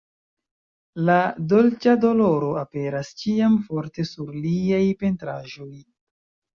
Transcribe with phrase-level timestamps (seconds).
[1.09, 1.17] La
[1.51, 5.75] "dolĉa doloro" aperas ĉiam forte sur liaj pentraĵoj.